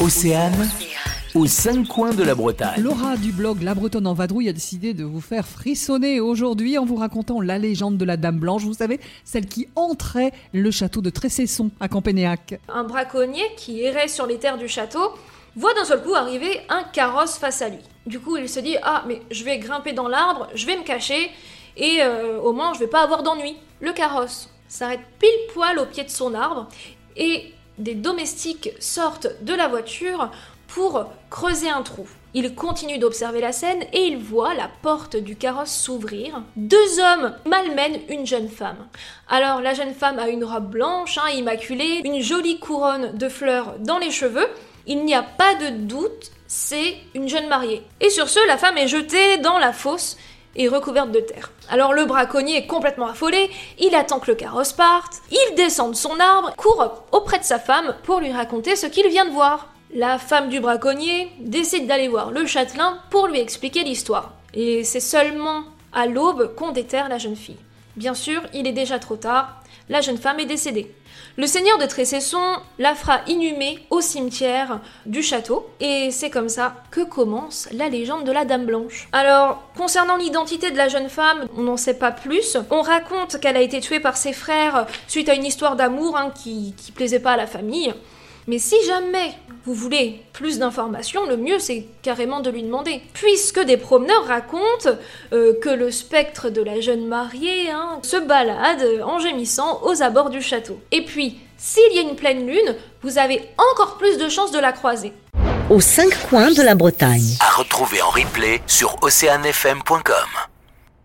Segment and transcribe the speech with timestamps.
[0.00, 0.66] Océane,
[1.34, 2.82] aux cinq coins de la Bretagne.
[2.82, 6.86] Laura du blog La Bretonne en vadrouille a décidé de vous faire frissonner aujourd'hui en
[6.86, 11.02] vous racontant la légende de la Dame Blanche, vous savez, celle qui entrait le château
[11.02, 12.58] de Tressesson à Campénéac.
[12.70, 15.12] Un braconnier qui errait sur les terres du château
[15.54, 17.80] voit d'un seul coup arriver un carrosse face à lui.
[18.06, 20.82] Du coup, il se dit Ah, mais je vais grimper dans l'arbre, je vais me
[20.82, 21.30] cacher,
[21.76, 23.54] et euh, au moins je vais pas avoir d'ennui.
[23.82, 26.68] Le carrosse s'arrête pile poil au pied de son arbre,
[27.18, 30.30] et des domestiques sortent de la voiture
[30.68, 32.06] pour creuser un trou.
[32.32, 36.42] Il continue d'observer la scène et il voit la porte du carrosse s'ouvrir.
[36.54, 38.86] Deux hommes malmènent une jeune femme.
[39.28, 43.74] Alors la jeune femme a une robe blanche, hein, immaculée, une jolie couronne de fleurs
[43.80, 44.46] dans les cheveux.
[44.86, 47.82] Il n'y a pas de doute, c'est une jeune mariée.
[48.00, 50.16] Et sur ce, la femme est jetée dans la fosse
[50.56, 51.50] et recouverte de terre.
[51.68, 55.96] Alors le braconnier est complètement affolé, il attend que le carrosse parte, il descend de
[55.96, 59.68] son arbre, court auprès de sa femme pour lui raconter ce qu'il vient de voir.
[59.94, 64.32] La femme du braconnier décide d'aller voir le châtelain pour lui expliquer l'histoire.
[64.54, 67.58] Et c'est seulement à l'aube qu'on déterre la jeune fille.
[67.96, 70.94] Bien sûr, il est déjà trop tard, la jeune femme est décédée.
[71.36, 76.76] Le seigneur de Tressesson la fera inhumer au cimetière du château, et c'est comme ça
[76.90, 79.08] que commence la légende de la Dame Blanche.
[79.12, 82.56] Alors, concernant l'identité de la jeune femme, on n'en sait pas plus.
[82.70, 86.32] On raconte qu'elle a été tuée par ses frères suite à une histoire d'amour hein,
[86.34, 87.92] qui plaisait pas à la famille.
[88.46, 93.02] Mais si jamais vous voulez plus d'informations, le mieux c'est carrément de lui demander.
[93.12, 94.96] Puisque des promeneurs racontent
[95.32, 100.30] euh, que le spectre de la jeune mariée hein, se balade en gémissant aux abords
[100.30, 100.80] du château.
[100.92, 104.58] Et puis, s'il y a une pleine lune, vous avez encore plus de chances de
[104.58, 105.12] la croiser.
[105.68, 107.36] Aux cinq coins de la Bretagne.
[107.40, 110.49] À retrouver en replay sur oceanfm.com.